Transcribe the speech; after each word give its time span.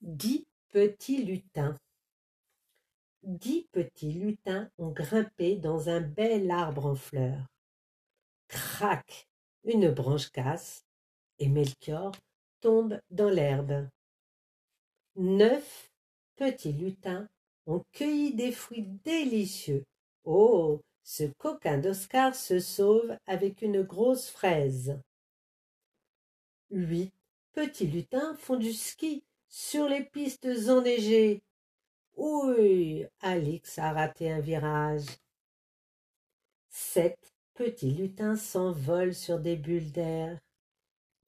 Dix 0.00 0.46
petits 0.68 1.24
lutins. 1.24 1.76
Dix 3.22 3.66
petits 3.72 4.12
lutins 4.12 4.70
ont 4.78 4.90
grimpé 4.90 5.56
dans 5.56 5.88
un 5.88 6.00
bel 6.00 6.50
arbre 6.50 6.86
en 6.86 6.94
fleurs. 6.94 7.46
Crac 8.48 9.28
Une 9.64 9.90
branche 9.90 10.30
casse, 10.30 10.84
et 11.38 11.48
Melchior 11.48 12.12
tombe 12.60 13.00
dans 13.10 13.30
l'herbe. 13.30 13.88
Neuf 15.16 15.90
petits 16.36 16.72
lutins 16.72 17.28
ont 17.66 17.82
cueilli 17.92 18.34
des 18.34 18.52
fruits 18.52 18.86
délicieux. 19.04 19.84
Oh 20.24 20.80
ce 21.02 21.24
coquin 21.38 21.78
d'Oscar 21.78 22.34
se 22.34 22.58
sauve 22.58 23.16
avec 23.26 23.62
une 23.62 23.82
grosse 23.82 24.28
fraise. 24.28 25.00
Huit 26.70 27.12
petits 27.52 27.86
lutins 27.86 28.34
font 28.34 28.56
du 28.56 28.72
ski 28.72 29.22
sur 29.48 29.88
les 29.88 30.04
pistes 30.04 30.48
enneigées. 30.68 31.42
Oui, 32.16 33.04
Alix 33.20 33.78
a 33.78 33.92
raté 33.92 34.30
un 34.30 34.40
virage. 34.40 35.06
Sept 36.68 37.18
petits 37.54 37.92
lutins 37.92 38.36
s'envolent 38.36 39.14
sur 39.14 39.38
des 39.38 39.56
bulles 39.56 39.92
d'air. 39.92 40.38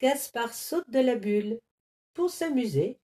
Gaspard 0.01 0.55
saute 0.55 0.89
de 0.91 1.01
la 1.01 1.17
bulle 1.17 1.59
pour 2.15 2.31
s'amuser. 2.31 2.99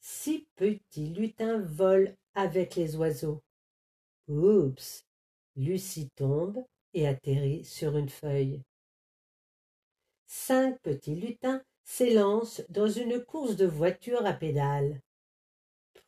Six 0.00 0.46
petits 0.56 1.08
lutins 1.08 1.58
volent 1.58 2.12
avec 2.34 2.74
les 2.76 2.96
oiseaux. 2.96 3.42
Oups, 4.28 5.04
Lucie 5.56 6.08
tombe 6.16 6.64
et 6.94 7.06
atterrit 7.06 7.64
sur 7.64 7.96
une 7.96 8.08
feuille. 8.08 8.62
Cinq 10.26 10.80
petits 10.80 11.16
lutins 11.16 11.62
s'élance 11.90 12.62
dans 12.68 12.88
une 12.88 13.18
course 13.24 13.56
de 13.56 13.66
voiture 13.66 14.24
à 14.24 14.32
pédales. 14.32 15.02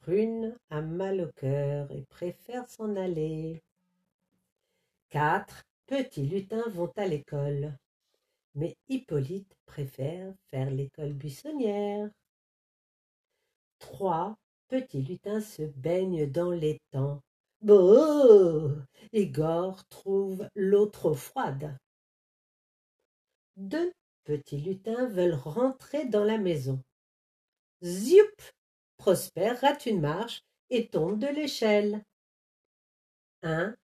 Prune 0.03 0.57
a 0.71 0.81
mal 0.81 1.23
au 1.23 1.33
cœur 1.33 1.91
et 1.91 2.03
préfère 2.03 2.69
s'en 2.69 2.95
aller. 2.95 3.65
Quatre 5.11 5.65
petits 5.87 6.25
lutins 6.25 6.69
vont 6.69 6.93
à 6.97 7.09
l'école, 7.09 7.77
mais 8.55 8.77
Hippolyte 8.89 9.56
préfère 9.67 10.33
faire 10.51 10.71
l'école 10.71 11.15
buissonnière. 11.15 12.09
Trois 13.81 14.37
petits 14.69 15.03
lutins 15.03 15.41
se 15.41 15.62
baignent 15.62 16.31
dans 16.31 16.53
l'étang. 16.53 17.21
Bouh 17.61 18.71
Igor 19.12 19.84
trouve 19.89 20.49
l'eau 20.55 20.87
trop 20.87 21.15
froide. 21.15 21.77
Deux 23.56 23.93
petits 24.25 24.59
lutins 24.59 25.06
veulent 25.06 25.34
rentrer 25.34 26.06
dans 26.06 26.25
la 26.25 26.39
maison. 26.39 26.83
Zioup 27.83 28.53
Prosper 28.97 29.53
rate 29.61 29.87
une 29.87 30.01
marche 30.01 30.42
et 30.70 30.89
tombe 30.89 31.19
de 31.19 31.27
l'échelle. 31.27 32.05
Un 33.43 33.75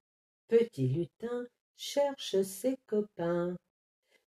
petit 0.46 0.88
lutin 0.88 1.46
cherche 1.76 2.40
ses 2.42 2.76
copains. 2.86 3.56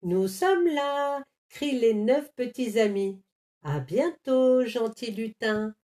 Nous 0.03 0.27
sommes 0.27 0.66
là 0.66 1.22
crient 1.48 1.78
les 1.78 1.94
neuf 1.94 2.33
petits 2.34 2.78
amis. 2.78 3.20
À 3.62 3.81
bientôt, 3.81 4.64
gentil 4.64 5.11
lutin. 5.11 5.75